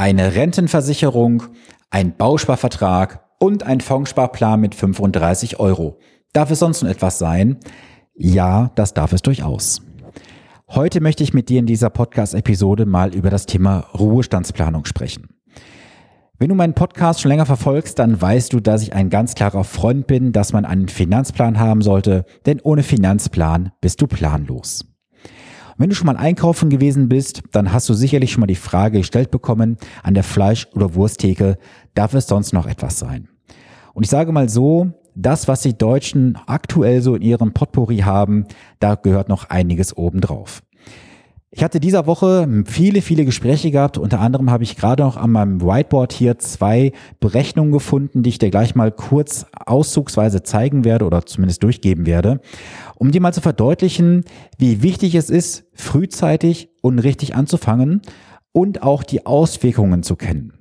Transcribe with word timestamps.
eine 0.00 0.34
Rentenversicherung, 0.34 1.42
ein 1.90 2.16
Bausparvertrag 2.16 3.22
und 3.38 3.64
ein 3.64 3.82
Fondssparplan 3.82 4.58
mit 4.58 4.74
35 4.74 5.60
Euro. 5.60 5.98
Darf 6.32 6.50
es 6.50 6.60
sonst 6.60 6.82
noch 6.82 6.88
etwas 6.88 7.18
sein? 7.18 7.58
Ja, 8.14 8.70
das 8.76 8.94
darf 8.94 9.12
es 9.12 9.20
durchaus. 9.20 9.82
Heute 10.70 11.02
möchte 11.02 11.22
ich 11.22 11.34
mit 11.34 11.50
dir 11.50 11.58
in 11.58 11.66
dieser 11.66 11.90
Podcast-Episode 11.90 12.86
mal 12.86 13.14
über 13.14 13.28
das 13.28 13.44
Thema 13.44 13.80
Ruhestandsplanung 13.92 14.86
sprechen. 14.86 15.28
Wenn 16.38 16.48
du 16.48 16.54
meinen 16.54 16.72
Podcast 16.72 17.20
schon 17.20 17.28
länger 17.28 17.44
verfolgst, 17.44 17.98
dann 17.98 18.18
weißt 18.18 18.54
du, 18.54 18.60
dass 18.60 18.80
ich 18.80 18.94
ein 18.94 19.10
ganz 19.10 19.34
klarer 19.34 19.64
Freund 19.64 20.06
bin, 20.06 20.32
dass 20.32 20.54
man 20.54 20.64
einen 20.64 20.88
Finanzplan 20.88 21.58
haben 21.58 21.82
sollte, 21.82 22.24
denn 22.46 22.58
ohne 22.62 22.84
Finanzplan 22.84 23.72
bist 23.82 24.00
du 24.00 24.06
planlos. 24.06 24.89
Wenn 25.80 25.88
du 25.88 25.96
schon 25.96 26.08
mal 26.08 26.18
einkaufen 26.18 26.68
gewesen 26.68 27.08
bist, 27.08 27.40
dann 27.52 27.72
hast 27.72 27.88
du 27.88 27.94
sicherlich 27.94 28.32
schon 28.32 28.42
mal 28.42 28.46
die 28.46 28.54
Frage 28.54 28.98
gestellt 28.98 29.30
bekommen 29.30 29.78
an 30.02 30.12
der 30.12 30.24
Fleisch- 30.24 30.68
oder 30.74 30.94
Wursttheke, 30.94 31.56
darf 31.94 32.12
es 32.12 32.26
sonst 32.26 32.52
noch 32.52 32.66
etwas 32.66 32.98
sein? 32.98 33.30
Und 33.94 34.02
ich 34.02 34.10
sage 34.10 34.30
mal 34.30 34.50
so, 34.50 34.92
das, 35.14 35.48
was 35.48 35.62
die 35.62 35.78
Deutschen 35.78 36.36
aktuell 36.46 37.00
so 37.00 37.14
in 37.14 37.22
ihrem 37.22 37.54
Potpourri 37.54 38.00
haben, 38.00 38.44
da 38.78 38.94
gehört 38.94 39.30
noch 39.30 39.48
einiges 39.48 39.96
obendrauf. 39.96 40.62
Ich 41.52 41.64
hatte 41.64 41.80
dieser 41.80 42.06
Woche 42.06 42.46
viele, 42.64 43.02
viele 43.02 43.24
Gespräche 43.24 43.72
gehabt. 43.72 43.98
Unter 43.98 44.20
anderem 44.20 44.50
habe 44.50 44.62
ich 44.62 44.76
gerade 44.76 45.02
noch 45.02 45.16
an 45.16 45.32
meinem 45.32 45.60
Whiteboard 45.60 46.12
hier 46.12 46.38
zwei 46.38 46.92
Berechnungen 47.18 47.72
gefunden, 47.72 48.22
die 48.22 48.30
ich 48.30 48.38
dir 48.38 48.50
gleich 48.50 48.76
mal 48.76 48.92
kurz 48.92 49.46
auszugsweise 49.66 50.44
zeigen 50.44 50.84
werde 50.84 51.06
oder 51.06 51.26
zumindest 51.26 51.64
durchgeben 51.64 52.06
werde, 52.06 52.40
um 52.94 53.10
dir 53.10 53.20
mal 53.20 53.34
zu 53.34 53.40
verdeutlichen, 53.40 54.24
wie 54.58 54.82
wichtig 54.82 55.16
es 55.16 55.28
ist, 55.28 55.64
frühzeitig 55.74 56.68
und 56.82 57.00
richtig 57.00 57.34
anzufangen 57.34 58.00
und 58.52 58.84
auch 58.84 59.02
die 59.02 59.26
Auswirkungen 59.26 60.04
zu 60.04 60.14
kennen. 60.14 60.52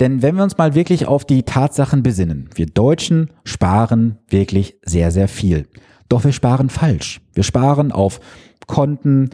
Denn 0.00 0.22
wenn 0.22 0.36
wir 0.36 0.44
uns 0.44 0.56
mal 0.56 0.74
wirklich 0.74 1.06
auf 1.06 1.26
die 1.26 1.42
Tatsachen 1.42 2.02
besinnen, 2.02 2.48
wir 2.54 2.66
Deutschen 2.66 3.30
sparen 3.44 4.18
wirklich 4.30 4.78
sehr, 4.82 5.10
sehr 5.10 5.28
viel. 5.28 5.68
Doch 6.08 6.24
wir 6.24 6.32
sparen 6.32 6.70
falsch. 6.70 7.20
Wir 7.34 7.42
sparen 7.42 7.92
auf 7.92 8.20
Konten, 8.66 9.30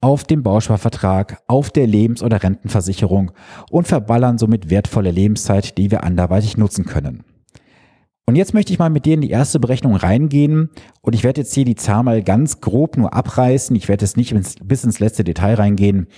auf 0.00 0.24
dem 0.24 0.42
Bausparvertrag, 0.42 1.42
auf 1.46 1.70
der 1.70 1.86
Lebens- 1.86 2.22
oder 2.22 2.42
Rentenversicherung 2.42 3.32
und 3.70 3.88
verballern 3.88 4.38
somit 4.38 4.70
wertvolle 4.70 5.10
Lebenszeit, 5.10 5.78
die 5.78 5.90
wir 5.90 6.04
anderweitig 6.04 6.56
nutzen 6.56 6.84
können. 6.84 7.24
Und 8.28 8.36
jetzt 8.36 8.54
möchte 8.54 8.72
ich 8.72 8.78
mal 8.78 8.90
mit 8.90 9.06
dir 9.06 9.14
in 9.14 9.20
die 9.20 9.30
erste 9.30 9.60
Berechnung 9.60 9.94
reingehen 9.94 10.70
und 11.00 11.14
ich 11.14 11.22
werde 11.22 11.40
jetzt 11.40 11.54
hier 11.54 11.64
die 11.64 11.76
Zahl 11.76 12.02
mal 12.02 12.22
ganz 12.22 12.60
grob 12.60 12.96
nur 12.96 13.14
abreißen. 13.14 13.74
Ich 13.76 13.88
werde 13.88 14.04
jetzt 14.04 14.16
nicht 14.16 14.34
bis 14.64 14.84
ins 14.84 14.98
letzte 14.98 15.22
Detail 15.22 15.54
reingehen. 15.54 16.08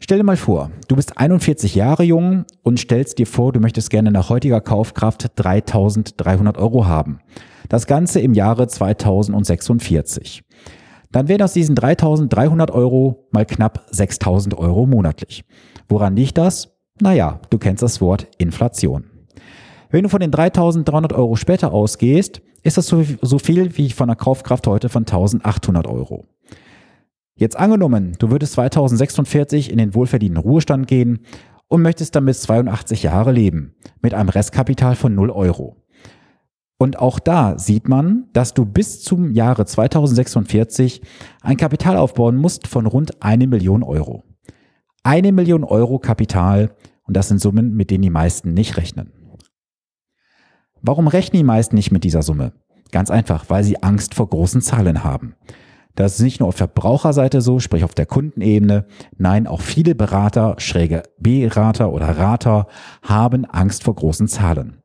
Stell 0.00 0.18
dir 0.18 0.24
mal 0.24 0.36
vor, 0.36 0.70
du 0.88 0.96
bist 0.96 1.16
41 1.16 1.74
Jahre 1.74 2.02
jung 2.02 2.44
und 2.62 2.78
stellst 2.78 3.18
dir 3.18 3.26
vor, 3.26 3.52
du 3.52 3.60
möchtest 3.60 3.88
gerne 3.88 4.10
nach 4.10 4.28
heutiger 4.28 4.60
Kaufkraft 4.60 5.30
3300 5.36 6.58
Euro 6.58 6.86
haben. 6.86 7.20
Das 7.70 7.86
Ganze 7.86 8.20
im 8.20 8.34
Jahre 8.34 8.68
2046 8.68 10.42
dann 11.14 11.28
wären 11.28 11.42
aus 11.42 11.52
diesen 11.52 11.76
3.300 11.76 12.72
Euro 12.72 13.28
mal 13.30 13.46
knapp 13.46 13.86
6.000 13.92 14.56
Euro 14.56 14.84
monatlich. 14.84 15.44
Woran 15.88 16.16
liegt 16.16 16.38
das? 16.38 16.76
Naja, 17.00 17.40
du 17.50 17.58
kennst 17.58 17.84
das 17.84 18.00
Wort 18.00 18.26
Inflation. 18.38 19.04
Wenn 19.90 20.02
du 20.02 20.08
von 20.08 20.18
den 20.18 20.32
3.300 20.32 21.14
Euro 21.14 21.36
später 21.36 21.72
ausgehst, 21.72 22.42
ist 22.64 22.78
das 22.78 22.88
so 22.88 23.38
viel 23.38 23.76
wie 23.76 23.90
von 23.90 24.08
der 24.08 24.16
Kaufkraft 24.16 24.66
heute 24.66 24.88
von 24.88 25.04
1.800 25.04 25.86
Euro. 25.86 26.26
Jetzt 27.36 27.56
angenommen, 27.56 28.16
du 28.18 28.30
würdest 28.30 28.54
2046 28.54 29.70
in 29.70 29.78
den 29.78 29.94
wohlverdienten 29.94 30.42
Ruhestand 30.42 30.88
gehen 30.88 31.20
und 31.68 31.82
möchtest 31.82 32.18
bis 32.24 32.40
82 32.42 33.04
Jahre 33.04 33.30
leben, 33.30 33.76
mit 34.02 34.14
einem 34.14 34.30
Restkapital 34.30 34.96
von 34.96 35.14
0 35.14 35.30
Euro. 35.30 35.76
Und 36.78 36.98
auch 36.98 37.18
da 37.18 37.58
sieht 37.58 37.88
man, 37.88 38.28
dass 38.32 38.52
du 38.52 38.64
bis 38.64 39.02
zum 39.02 39.32
Jahre 39.32 39.64
2046 39.64 41.02
ein 41.42 41.56
Kapital 41.56 41.96
aufbauen 41.96 42.36
musst 42.36 42.66
von 42.66 42.86
rund 42.86 43.22
eine 43.22 43.46
Million 43.46 43.82
Euro. 43.82 44.24
Eine 45.02 45.32
Million 45.32 45.64
Euro 45.64 45.98
Kapital 45.98 46.74
und 47.06 47.16
das 47.16 47.28
sind 47.28 47.40
Summen, 47.40 47.74
mit 47.74 47.90
denen 47.90 48.02
die 48.02 48.10
meisten 48.10 48.54
nicht 48.54 48.76
rechnen. 48.76 49.12
Warum 50.82 51.06
rechnen 51.08 51.38
die 51.38 51.44
meisten 51.44 51.76
nicht 51.76 51.92
mit 51.92 52.04
dieser 52.04 52.22
Summe? 52.22 52.52
Ganz 52.90 53.10
einfach, 53.10 53.46
weil 53.48 53.64
sie 53.64 53.82
Angst 53.82 54.14
vor 54.14 54.28
großen 54.28 54.60
Zahlen 54.60 55.04
haben. 55.04 55.34
Das 55.94 56.14
ist 56.14 56.20
nicht 56.20 56.40
nur 56.40 56.48
auf 56.48 56.56
Verbraucherseite 56.56 57.40
so, 57.40 57.60
sprich 57.60 57.84
auf 57.84 57.94
der 57.94 58.06
Kundenebene. 58.06 58.86
Nein, 59.16 59.46
auch 59.46 59.60
viele 59.60 59.94
Berater, 59.94 60.56
schräge 60.58 61.04
Berater 61.18 61.92
oder 61.92 62.18
Rater 62.18 62.66
haben 63.02 63.44
Angst 63.44 63.84
vor 63.84 63.94
großen 63.94 64.26
Zahlen. 64.28 64.83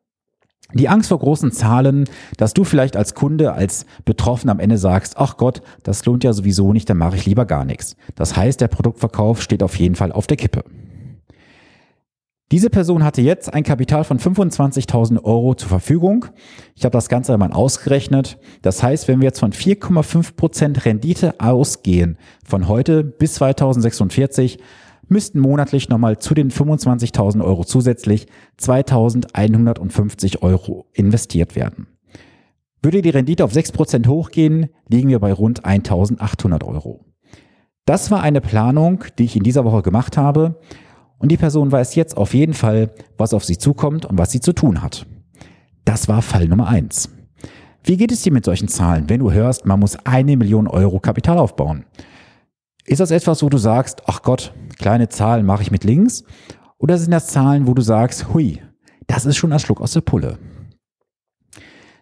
Die 0.73 0.87
Angst 0.87 1.09
vor 1.09 1.17
großen 1.17 1.51
Zahlen, 1.51 2.05
dass 2.37 2.53
du 2.53 2.63
vielleicht 2.63 2.95
als 2.95 3.15
Kunde, 3.15 3.53
als 3.53 3.85
Betroffener 4.05 4.51
am 4.51 4.59
Ende 4.59 4.77
sagst, 4.77 5.17
ach 5.17 5.37
Gott, 5.37 5.61
das 5.83 6.05
lohnt 6.05 6.23
ja 6.23 6.31
sowieso 6.31 6.73
nicht, 6.73 6.89
dann 6.89 6.97
mache 6.97 7.15
ich 7.15 7.25
lieber 7.25 7.45
gar 7.45 7.65
nichts. 7.65 7.95
Das 8.15 8.35
heißt, 8.35 8.61
der 8.61 8.67
Produktverkauf 8.67 9.41
steht 9.41 9.63
auf 9.63 9.75
jeden 9.77 9.95
Fall 9.95 10.11
auf 10.11 10.27
der 10.27 10.37
Kippe. 10.37 10.63
Diese 12.51 12.71
Person 12.71 13.03
hatte 13.03 13.21
jetzt 13.21 13.53
ein 13.53 13.63
Kapital 13.63 14.03
von 14.03 14.19
25.000 14.19 15.23
Euro 15.23 15.53
zur 15.53 15.69
Verfügung. 15.69 16.25
Ich 16.75 16.83
habe 16.83 16.93
das 16.93 17.07
Ganze 17.07 17.33
einmal 17.33 17.53
ausgerechnet. 17.53 18.39
Das 18.63 18.81
heißt, 18.81 19.07
wenn 19.07 19.21
wir 19.21 19.27
jetzt 19.27 19.39
von 19.39 19.51
4,5 19.51 20.35
Prozent 20.35 20.85
Rendite 20.85 21.39
ausgehen, 21.39 22.17
von 22.43 22.67
heute 22.67 23.03
bis 23.03 23.35
2046, 23.35 24.57
müssten 25.09 25.39
monatlich 25.39 25.89
nochmal 25.89 26.17
zu 26.19 26.33
den 26.33 26.51
25.000 26.51 27.43
Euro 27.43 27.63
zusätzlich 27.63 28.27
2.150 28.59 30.41
Euro 30.41 30.85
investiert 30.93 31.55
werden. 31.55 31.87
Würde 32.81 33.01
die 33.01 33.09
Rendite 33.09 33.43
auf 33.43 33.51
6% 33.51 34.07
hochgehen, 34.07 34.67
liegen 34.87 35.09
wir 35.09 35.19
bei 35.19 35.33
rund 35.33 35.65
1.800 35.65 36.63
Euro. 36.63 37.05
Das 37.85 38.11
war 38.11 38.21
eine 38.21 38.39
Planung, 38.39 39.03
die 39.17 39.25
ich 39.25 39.35
in 39.35 39.43
dieser 39.43 39.65
Woche 39.65 39.81
gemacht 39.81 40.15
habe 40.15 40.59
und 41.17 41.31
die 41.31 41.37
Person 41.37 41.71
weiß 41.71 41.95
jetzt 41.95 42.15
auf 42.15 42.33
jeden 42.33 42.53
Fall, 42.53 42.91
was 43.17 43.33
auf 43.33 43.43
sie 43.43 43.57
zukommt 43.57 44.05
und 44.05 44.17
was 44.17 44.31
sie 44.31 44.39
zu 44.39 44.53
tun 44.53 44.81
hat. 44.81 45.05
Das 45.85 46.07
war 46.07 46.21
Fall 46.21 46.47
Nummer 46.47 46.67
eins. 46.67 47.09
Wie 47.83 47.97
geht 47.97 48.11
es 48.11 48.21
dir 48.21 48.31
mit 48.31 48.45
solchen 48.45 48.67
Zahlen, 48.67 49.09
wenn 49.09 49.19
du 49.19 49.31
hörst, 49.31 49.65
man 49.65 49.79
muss 49.79 49.97
eine 50.05 50.37
Million 50.37 50.67
Euro 50.67 50.99
Kapital 50.99 51.37
aufbauen? 51.37 51.85
Ist 52.89 53.01
das 53.01 53.11
etwas, 53.11 53.43
wo 53.43 53.49
du 53.49 53.59
sagst, 53.59 54.01
ach 54.07 54.23
Gott, 54.23 54.51
kleine 54.79 55.09
Zahlen 55.09 55.45
mache 55.45 55.61
ich 55.61 55.69
mit 55.69 55.83
links? 55.83 56.23
Oder 56.79 56.97
sind 56.97 57.11
das 57.11 57.27
Zahlen, 57.27 57.67
wo 57.67 57.75
du 57.75 57.83
sagst, 57.83 58.33
hui, 58.33 58.63
das 59.05 59.27
ist 59.27 59.37
schon 59.37 59.53
ein 59.53 59.59
Schluck 59.59 59.79
aus 59.79 59.93
der 59.93 60.01
Pulle? 60.01 60.39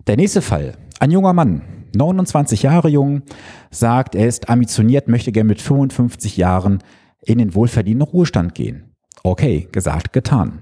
Der 0.07 0.15
nächste 0.15 0.41
Fall. 0.41 0.77
Ein 1.01 1.11
junger 1.11 1.33
Mann, 1.33 1.61
29 1.93 2.63
Jahre 2.63 2.87
jung, 2.87 3.23
sagt, 3.69 4.15
er 4.15 4.29
ist 4.29 4.49
ambitioniert, 4.49 5.09
möchte 5.09 5.33
gerne 5.33 5.49
mit 5.49 5.59
55 5.59 6.37
Jahren 6.37 6.81
in 7.21 7.39
den 7.39 7.53
wohlverdienten 7.53 8.07
Ruhestand 8.07 8.55
gehen. 8.55 8.95
Okay, 9.23 9.67
gesagt, 9.73 10.13
getan. 10.13 10.61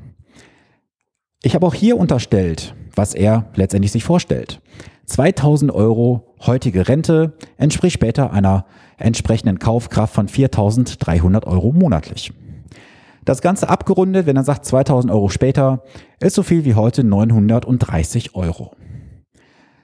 Ich 1.45 1.53
habe 1.53 1.67
auch 1.67 1.75
hier 1.75 1.99
unterstellt, 1.99 2.73
was 2.95 3.13
er 3.13 3.45
letztendlich 3.53 3.91
sich 3.91 4.03
vorstellt. 4.03 4.61
2000 5.05 5.71
Euro 5.71 6.33
heutige 6.43 6.87
Rente 6.87 7.33
entspricht 7.57 7.93
später 7.93 8.33
einer 8.33 8.65
entsprechenden 8.97 9.59
Kaufkraft 9.59 10.15
von 10.15 10.27
4.300 10.27 11.45
Euro 11.45 11.71
monatlich. 11.71 12.33
Das 13.25 13.43
Ganze 13.43 13.69
abgerundet, 13.69 14.25
wenn 14.25 14.37
er 14.37 14.43
sagt 14.43 14.65
2000 14.65 15.13
Euro 15.13 15.29
später, 15.29 15.83
ist 16.19 16.33
so 16.33 16.41
viel 16.41 16.65
wie 16.65 16.73
heute 16.73 17.03
930 17.03 18.33
Euro. 18.33 18.71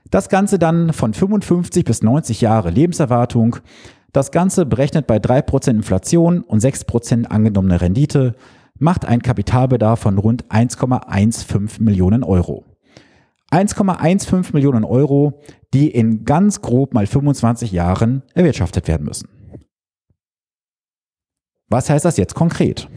Das 0.10 0.30
Ganze 0.30 0.58
dann 0.58 0.94
von 0.94 1.14
55 1.14 1.86
bis 1.86 2.02
90 2.02 2.42
Jahre 2.42 2.72
Lebenserwartung. 2.72 3.58
Das 4.14 4.32
Ganze 4.32 4.66
berechnet 4.66 5.06
bei 5.06 5.18
3% 5.18 5.70
Inflation 5.70 6.42
und 6.42 6.64
6% 6.64 7.26
angenommene 7.26 7.82
Rendite 7.82 8.34
macht 8.81 9.06
einen 9.06 9.22
Kapitalbedarf 9.22 10.00
von 10.00 10.17
rund 10.17 10.46
1,15 10.50 11.84
Millionen 11.84 12.23
Euro. 12.23 12.66
1,15 13.52 14.53
Millionen 14.53 14.84
Euro, 14.84 15.41
die 15.73 15.90
in 15.90 16.26
ganz 16.26 16.61
grob 16.61 16.94
mal 16.94 17.06
25 17.06 17.72
Jahren 17.72 18.23
erwirtschaftet 18.34 18.88
werden 18.88 19.06
müssen. 19.06 19.29
Was 21.70 21.90
heißt 21.90 22.06
das 22.06 22.17
jetzt 22.17 22.34
konkret? 22.34 22.90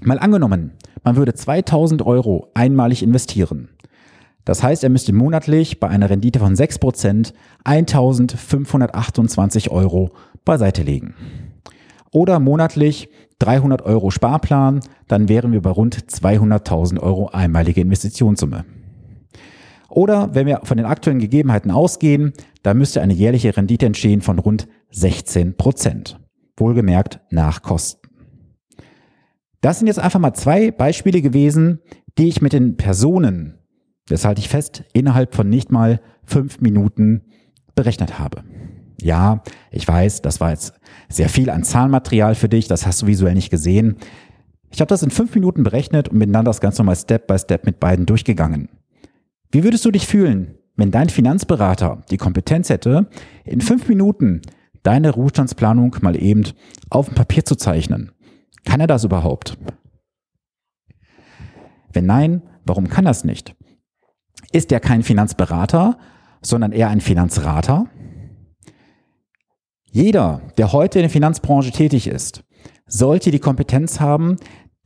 Mal 0.00 0.18
angenommen, 0.18 0.72
man 1.02 1.16
würde 1.16 1.34
2000 1.34 2.02
Euro 2.02 2.50
einmalig 2.54 3.02
investieren. 3.02 3.70
Das 4.44 4.62
heißt, 4.62 4.84
er 4.84 4.90
müsste 4.90 5.12
monatlich 5.12 5.80
bei 5.80 5.88
einer 5.88 6.10
Rendite 6.10 6.38
von 6.38 6.54
6% 6.54 7.32
1528 7.64 9.70
Euro 9.70 10.12
beiseite 10.44 10.82
legen. 10.82 11.14
Oder 12.14 12.38
monatlich 12.38 13.08
300 13.40 13.82
Euro 13.82 14.12
Sparplan, 14.12 14.78
dann 15.08 15.28
wären 15.28 15.50
wir 15.50 15.60
bei 15.60 15.70
rund 15.70 15.96
200.000 15.96 17.00
Euro 17.00 17.30
einmalige 17.32 17.80
Investitionssumme. 17.80 18.64
Oder 19.90 20.32
wenn 20.32 20.46
wir 20.46 20.60
von 20.62 20.76
den 20.76 20.86
aktuellen 20.86 21.18
Gegebenheiten 21.18 21.72
ausgehen, 21.72 22.32
da 22.62 22.72
müsste 22.72 23.02
eine 23.02 23.14
jährliche 23.14 23.56
Rendite 23.56 23.86
entstehen 23.86 24.20
von 24.20 24.38
rund 24.38 24.68
16 24.92 25.56
Prozent. 25.56 26.20
Wohlgemerkt 26.56 27.18
nach 27.30 27.62
Kosten. 27.62 28.08
Das 29.60 29.80
sind 29.80 29.88
jetzt 29.88 29.98
einfach 29.98 30.20
mal 30.20 30.34
zwei 30.34 30.70
Beispiele 30.70 31.20
gewesen, 31.20 31.80
die 32.16 32.28
ich 32.28 32.40
mit 32.40 32.52
den 32.52 32.76
Personen, 32.76 33.58
das 34.06 34.24
halte 34.24 34.40
ich 34.40 34.48
fest, 34.48 34.84
innerhalb 34.92 35.34
von 35.34 35.48
nicht 35.48 35.72
mal 35.72 36.00
fünf 36.22 36.60
Minuten 36.60 37.22
berechnet 37.74 38.20
habe. 38.20 38.44
Ja, 39.00 39.42
ich 39.70 39.86
weiß, 39.86 40.22
das 40.22 40.40
war 40.40 40.50
jetzt 40.50 40.74
sehr 41.08 41.28
viel 41.28 41.50
an 41.50 41.64
Zahlenmaterial 41.64 42.34
für 42.34 42.48
dich, 42.48 42.68
das 42.68 42.86
hast 42.86 43.02
du 43.02 43.06
visuell 43.06 43.34
nicht 43.34 43.50
gesehen. 43.50 43.96
Ich 44.70 44.80
habe 44.80 44.88
das 44.88 45.02
in 45.02 45.10
fünf 45.10 45.34
Minuten 45.34 45.62
berechnet 45.62 46.08
und 46.08 46.18
bin 46.18 46.32
dann 46.32 46.44
das 46.44 46.60
Ganze 46.60 46.82
nochmal 46.82 46.96
Step 46.96 47.26
by 47.26 47.38
Step 47.38 47.66
mit 47.66 47.80
beiden 47.80 48.06
durchgegangen. 48.06 48.68
Wie 49.50 49.62
würdest 49.62 49.84
du 49.84 49.90
dich 49.90 50.06
fühlen, 50.06 50.54
wenn 50.76 50.90
dein 50.90 51.08
Finanzberater 51.08 52.02
die 52.10 52.16
Kompetenz 52.16 52.70
hätte, 52.70 53.08
in 53.44 53.60
fünf 53.60 53.88
Minuten 53.88 54.42
deine 54.82 55.10
Ruhestandsplanung 55.10 55.96
mal 56.00 56.20
eben 56.20 56.44
auf 56.90 57.06
dem 57.06 57.14
Papier 57.14 57.44
zu 57.44 57.54
zeichnen? 57.54 58.10
Kann 58.64 58.80
er 58.80 58.86
das 58.86 59.04
überhaupt? 59.04 59.56
Wenn 61.92 62.06
nein, 62.06 62.42
warum 62.64 62.88
kann 62.88 63.06
er 63.06 63.12
es 63.12 63.24
nicht? 63.24 63.54
Ist 64.50 64.72
er 64.72 64.80
kein 64.80 65.02
Finanzberater, 65.02 65.98
sondern 66.42 66.72
eher 66.72 66.88
ein 66.88 67.00
Finanzrater? 67.00 67.86
Jeder, 69.94 70.40
der 70.58 70.72
heute 70.72 70.98
in 70.98 71.04
der 71.04 71.10
Finanzbranche 71.10 71.70
tätig 71.70 72.08
ist, 72.08 72.42
sollte 72.88 73.30
die 73.30 73.38
Kompetenz 73.38 74.00
haben, 74.00 74.38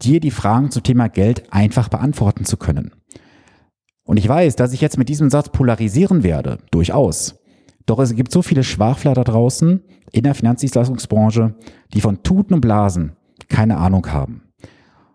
dir 0.02 0.20
die 0.20 0.30
Fragen 0.30 0.70
zum 0.70 0.82
Thema 0.82 1.08
Geld 1.08 1.50
einfach 1.50 1.88
beantworten 1.88 2.44
zu 2.44 2.58
können. 2.58 2.92
Und 4.02 4.18
ich 4.18 4.28
weiß, 4.28 4.56
dass 4.56 4.74
ich 4.74 4.82
jetzt 4.82 4.98
mit 4.98 5.08
diesem 5.08 5.30
Satz 5.30 5.48
polarisieren 5.48 6.24
werde, 6.24 6.58
durchaus. 6.70 7.36
Doch 7.86 8.00
es 8.00 8.14
gibt 8.14 8.30
so 8.30 8.42
viele 8.42 8.62
Schwafler 8.62 9.14
da 9.14 9.24
draußen 9.24 9.82
in 10.12 10.24
der 10.24 10.34
Finanzdienstleistungsbranche, 10.34 11.54
die 11.94 12.02
von 12.02 12.22
Tuten 12.22 12.52
und 12.52 12.60
Blasen 12.60 13.16
keine 13.48 13.78
Ahnung 13.78 14.12
haben. 14.12 14.42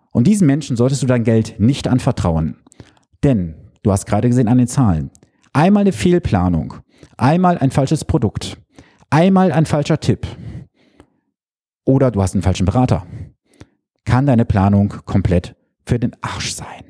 Und 0.09 0.25
diesen 0.25 0.47
Menschen 0.47 0.75
solltest 0.75 1.03
du 1.03 1.05
dein 1.05 1.23
Geld 1.23 1.59
nicht 1.59 1.87
anvertrauen. 1.87 2.55
Denn, 3.23 3.53
du 3.83 3.91
hast 3.91 4.07
gerade 4.07 4.27
gesehen 4.27 4.47
an 4.47 4.57
den 4.57 4.67
Zahlen, 4.67 5.11
einmal 5.53 5.81
eine 5.81 5.91
Fehlplanung, 5.91 6.77
einmal 7.15 7.59
ein 7.59 7.69
falsches 7.69 8.05
Produkt, 8.05 8.57
einmal 9.13 9.51
ein 9.51 9.67
falscher 9.67 9.99
Tipp 9.99 10.27
oder 11.85 12.09
du 12.09 12.21
hast 12.21 12.33
einen 12.33 12.41
falschen 12.41 12.65
Berater, 12.65 13.05
kann 14.05 14.25
deine 14.25 14.43
Planung 14.43 14.89
komplett 15.05 15.55
für 15.85 15.99
den 15.99 16.15
Arsch 16.21 16.53
sein. 16.53 16.83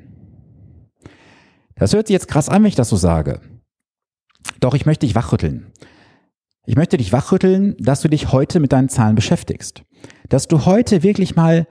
Das 1.76 1.92
hört 1.92 2.06
sich 2.06 2.14
jetzt 2.14 2.28
krass 2.28 2.48
an, 2.48 2.62
wenn 2.62 2.68
ich 2.68 2.76
das 2.76 2.88
so 2.88 2.96
sage. 2.96 3.40
Doch 4.60 4.74
ich 4.74 4.86
möchte 4.86 5.04
dich 5.04 5.14
wachrütteln. 5.14 5.72
Ich 6.64 6.76
möchte 6.76 6.96
dich 6.96 7.12
wachrütteln, 7.12 7.76
dass 7.78 8.00
du 8.00 8.08
dich 8.08 8.32
heute 8.32 8.58
mit 8.58 8.72
deinen 8.72 8.88
Zahlen 8.88 9.16
beschäftigst. 9.16 9.82
Dass 10.30 10.48
du 10.48 10.64
heute 10.64 11.02
wirklich 11.02 11.36
mal 11.36 11.66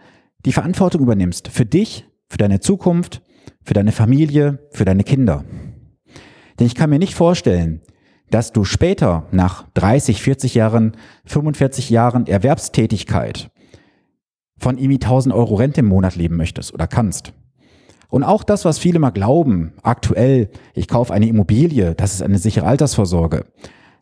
die 0.46 0.54
Verantwortung 0.54 1.02
übernimmst 1.02 1.48
für 1.48 1.66
dich, 1.66 2.06
für 2.30 2.38
deine 2.38 2.60
Zukunft, 2.60 3.24
für 3.64 3.74
deine 3.74 3.92
Familie, 3.92 4.60
für 4.72 4.86
deine 4.86 5.04
Kinder. 5.04 5.46
Denn 6.60 6.68
ich 6.68 6.76
kann 6.76 6.92
mir 6.92 7.00
nicht 7.00 7.16
vorstellen, 7.16 7.82
dass 8.34 8.52
du 8.52 8.64
später 8.64 9.28
nach 9.32 9.66
30, 9.76 10.24
40 10.24 10.56
Jahren, 10.56 10.98
45 11.26 11.92
Jahren 11.92 12.26
Erwerbstätigkeit 12.26 13.52
von 14.58 14.80
irgendwie 14.80 14.96
1000 14.96 15.36
Euro 15.36 15.54
Rente 15.56 15.82
im 15.82 15.88
Monat 15.88 16.16
leben 16.16 16.36
möchtest 16.36 16.74
oder 16.74 16.88
kannst. 16.88 17.34
Und 18.10 18.24
auch 18.24 18.44
das, 18.44 18.66
was 18.66 18.80
viele 18.80 18.98
mal 18.98 19.12
glauben, 19.12 19.74
aktuell, 19.84 20.50
ich 20.74 20.88
kaufe 20.88 21.14
eine 21.14 21.28
Immobilie, 21.28 21.94
das 21.94 22.16
ist 22.16 22.24
eine 22.24 22.40
sichere 22.40 22.66
Altersvorsorge. 22.66 23.46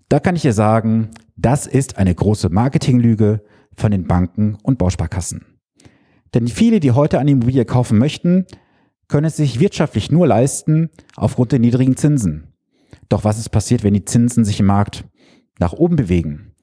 Da 0.08 0.22
kann 0.22 0.38
ich 0.38 0.44
dir 0.44 0.54
sagen, 0.54 1.10
das 1.36 1.68
ist 1.68 1.98
eine 1.98 2.16
große 2.16 2.50
Marketinglüge 2.50 3.42
von 3.76 3.92
den 3.92 4.06
Banken 4.08 4.58
und 4.64 4.78
Bausparkassen. 4.78 5.46
Denn 6.34 6.48
viele, 6.48 6.80
die 6.80 6.92
heute 6.92 7.20
eine 7.20 7.32
Immobilie 7.32 7.66
kaufen 7.66 7.98
möchten, 7.98 8.46
können 9.10 9.28
es 9.28 9.36
sich 9.36 9.60
wirtschaftlich 9.60 10.10
nur 10.10 10.26
leisten 10.26 10.90
aufgrund 11.18 11.52
der 11.52 11.60
niedrigen 11.60 11.98
Zinsen. 11.98 12.51
Doch 13.12 13.26
was 13.26 13.38
ist 13.38 13.50
passiert, 13.50 13.84
wenn 13.84 13.94
die 13.94 14.06
Zinsen 14.06 14.46
sich 14.46 14.62
im 14.62 14.68
Markt 14.68 15.04
nach 15.60 15.74
oben 15.74 15.98
bewegen? 15.98 16.54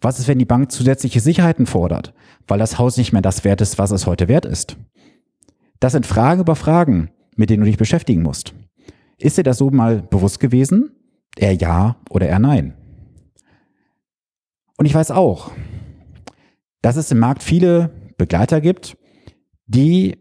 Was 0.00 0.18
ist, 0.18 0.26
wenn 0.26 0.40
die 0.40 0.44
Bank 0.44 0.72
zusätzliche 0.72 1.20
Sicherheiten 1.20 1.66
fordert, 1.66 2.12
weil 2.48 2.58
das 2.58 2.78
Haus 2.78 2.96
nicht 2.96 3.12
mehr 3.12 3.22
das 3.22 3.44
wert 3.44 3.60
ist, 3.60 3.78
was 3.78 3.92
es 3.92 4.04
heute 4.04 4.26
wert 4.26 4.44
ist? 4.44 4.76
Das 5.78 5.92
sind 5.92 6.04
Fragen 6.04 6.40
über 6.40 6.56
Fragen, 6.56 7.12
mit 7.36 7.48
denen 7.48 7.60
du 7.62 7.66
dich 7.66 7.78
beschäftigen 7.78 8.22
musst. 8.22 8.54
Ist 9.18 9.38
dir 9.38 9.44
das 9.44 9.58
so 9.58 9.70
mal 9.70 10.02
bewusst 10.02 10.40
gewesen? 10.40 10.90
Eher 11.36 11.54
ja 11.54 11.96
oder 12.10 12.26
eher 12.26 12.40
nein? 12.40 12.74
Und 14.76 14.86
ich 14.86 14.94
weiß 14.94 15.12
auch, 15.12 15.52
dass 16.82 16.96
es 16.96 17.12
im 17.12 17.20
Markt 17.20 17.44
viele 17.44 17.90
Begleiter 18.18 18.60
gibt, 18.60 18.96
die 19.66 20.18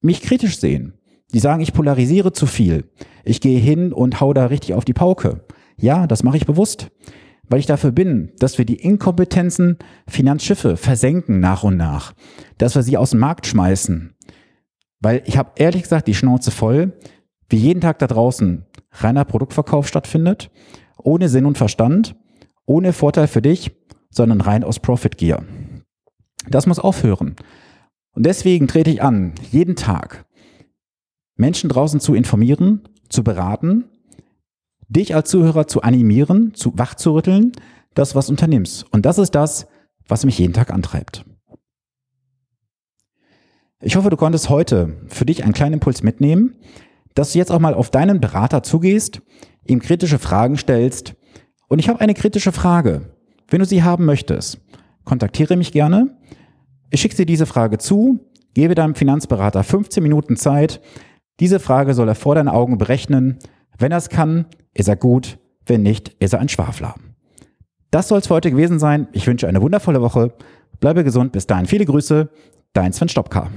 mich 0.00 0.20
kritisch 0.20 0.58
sehen. 0.58 0.94
Die 1.32 1.38
sagen, 1.38 1.62
ich 1.62 1.72
polarisiere 1.72 2.32
zu 2.32 2.46
viel. 2.46 2.84
Ich 3.24 3.40
gehe 3.40 3.58
hin 3.58 3.92
und 3.92 4.20
hau 4.20 4.32
da 4.32 4.46
richtig 4.46 4.74
auf 4.74 4.84
die 4.84 4.92
Pauke. 4.92 5.44
Ja, 5.76 6.06
das 6.06 6.22
mache 6.22 6.36
ich 6.36 6.46
bewusst, 6.46 6.90
weil 7.48 7.60
ich 7.60 7.66
dafür 7.66 7.92
bin, 7.92 8.32
dass 8.38 8.58
wir 8.58 8.64
die 8.64 8.76
Inkompetenzen 8.76 9.78
Finanzschiffe 10.06 10.76
versenken 10.76 11.40
nach 11.40 11.64
und 11.64 11.76
nach, 11.76 12.12
dass 12.58 12.74
wir 12.74 12.82
sie 12.82 12.96
aus 12.96 13.10
dem 13.10 13.20
Markt 13.20 13.46
schmeißen. 13.46 14.14
Weil 15.00 15.22
ich 15.26 15.36
habe 15.36 15.52
ehrlich 15.56 15.82
gesagt 15.82 16.06
die 16.06 16.14
Schnauze 16.14 16.50
voll, 16.50 16.92
wie 17.48 17.56
jeden 17.56 17.80
Tag 17.80 17.98
da 17.98 18.06
draußen 18.06 18.66
reiner 18.92 19.24
Produktverkauf 19.24 19.88
stattfindet, 19.88 20.50
ohne 20.98 21.28
Sinn 21.28 21.46
und 21.46 21.58
Verstand, 21.58 22.14
ohne 22.66 22.92
Vorteil 22.92 23.26
für 23.26 23.42
dich, 23.42 23.72
sondern 24.10 24.40
rein 24.40 24.64
aus 24.64 24.78
Profit 24.78 25.18
Gear. 25.18 25.42
Das 26.48 26.66
muss 26.66 26.78
aufhören. 26.78 27.36
Und 28.14 28.26
deswegen 28.26 28.68
trete 28.68 28.90
ich 28.90 29.02
an, 29.02 29.32
jeden 29.50 29.74
Tag 29.74 30.26
Menschen 31.36 31.68
draußen 31.68 32.00
zu 32.00 32.14
informieren, 32.14 32.82
zu 33.08 33.24
beraten, 33.24 33.84
dich 34.88 35.14
als 35.14 35.30
Zuhörer 35.30 35.66
zu 35.66 35.82
animieren, 35.82 36.54
zu 36.54 36.76
wachzurütteln, 36.76 37.52
dass 37.94 38.10
du 38.10 38.14
was 38.16 38.30
unternimmst. 38.30 38.84
Und 38.92 39.06
das 39.06 39.18
ist 39.18 39.34
das, 39.34 39.66
was 40.06 40.24
mich 40.24 40.38
jeden 40.38 40.52
Tag 40.52 40.72
antreibt. 40.72 41.24
Ich 43.80 43.96
hoffe, 43.96 44.10
du 44.10 44.16
konntest 44.16 44.48
heute 44.48 44.96
für 45.08 45.24
dich 45.24 45.42
einen 45.42 45.54
kleinen 45.54 45.74
Impuls 45.74 46.02
mitnehmen, 46.02 46.54
dass 47.14 47.32
du 47.32 47.38
jetzt 47.38 47.50
auch 47.50 47.58
mal 47.58 47.74
auf 47.74 47.90
deinen 47.90 48.20
Berater 48.20 48.62
zugehst, 48.62 49.20
ihm 49.66 49.80
kritische 49.80 50.18
Fragen 50.18 50.56
stellst. 50.56 51.14
Und 51.68 51.78
ich 51.78 51.88
habe 51.88 52.00
eine 52.00 52.14
kritische 52.14 52.52
Frage. 52.52 53.10
Wenn 53.48 53.60
du 53.60 53.66
sie 53.66 53.82
haben 53.82 54.04
möchtest, 54.04 54.60
kontaktiere 55.04 55.56
mich 55.56 55.72
gerne. 55.72 56.16
Ich 56.90 57.00
schicke 57.00 57.16
dir 57.16 57.26
diese 57.26 57.46
Frage 57.46 57.78
zu, 57.78 58.20
gebe 58.54 58.74
deinem 58.74 58.94
Finanzberater 58.94 59.64
15 59.64 60.02
Minuten 60.02 60.36
Zeit, 60.36 60.80
diese 61.40 61.60
Frage 61.60 61.94
soll 61.94 62.08
er 62.08 62.14
vor 62.14 62.34
deinen 62.34 62.48
Augen 62.48 62.78
berechnen. 62.78 63.38
Wenn 63.78 63.92
er 63.92 63.98
es 63.98 64.08
kann, 64.08 64.46
ist 64.74 64.88
er 64.88 64.96
gut. 64.96 65.38
Wenn 65.66 65.82
nicht, 65.82 66.10
ist 66.18 66.32
er 66.32 66.40
ein 66.40 66.48
Schwafler. 66.48 66.94
Das 67.90 68.08
soll 68.08 68.18
es 68.18 68.26
für 68.26 68.34
heute 68.34 68.50
gewesen 68.50 68.78
sein. 68.78 69.08
Ich 69.12 69.26
wünsche 69.26 69.48
eine 69.48 69.62
wundervolle 69.62 70.00
Woche. 70.00 70.32
Bleibe 70.80 71.04
gesund. 71.04 71.32
Bis 71.32 71.46
dahin 71.46 71.66
viele 71.66 71.84
Grüße. 71.84 72.30
Dein 72.72 72.92
Sven 72.92 73.08
Stopka. 73.08 73.50